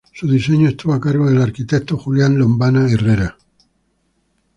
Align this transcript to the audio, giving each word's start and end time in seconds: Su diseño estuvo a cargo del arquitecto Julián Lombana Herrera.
Su 0.11 0.27
diseño 0.27 0.67
estuvo 0.67 0.95
a 0.95 0.99
cargo 0.99 1.27
del 1.29 1.39
arquitecto 1.43 1.95
Julián 1.95 2.35
Lombana 2.35 2.89
Herrera. 2.91 3.37